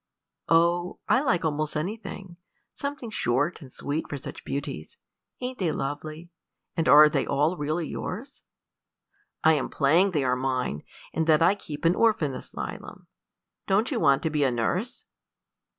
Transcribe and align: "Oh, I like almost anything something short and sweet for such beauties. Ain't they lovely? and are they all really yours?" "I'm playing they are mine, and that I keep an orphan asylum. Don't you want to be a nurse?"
"Oh, 0.49 0.97
I 1.07 1.21
like 1.21 1.45
almost 1.45 1.75
anything 1.75 2.37
something 2.73 3.11
short 3.11 3.61
and 3.61 3.71
sweet 3.71 4.09
for 4.09 4.17
such 4.17 4.43
beauties. 4.43 4.97
Ain't 5.41 5.59
they 5.59 5.71
lovely? 5.71 6.31
and 6.75 6.89
are 6.89 7.07
they 7.07 7.27
all 7.27 7.55
really 7.55 7.87
yours?" 7.87 8.41
"I'm 9.43 9.69
playing 9.69 10.09
they 10.09 10.23
are 10.23 10.35
mine, 10.35 10.81
and 11.13 11.27
that 11.27 11.43
I 11.43 11.53
keep 11.53 11.85
an 11.85 11.93
orphan 11.93 12.33
asylum. 12.33 13.05
Don't 13.67 13.91
you 13.91 13.99
want 13.99 14.23
to 14.23 14.31
be 14.31 14.43
a 14.43 14.49
nurse?" 14.49 15.05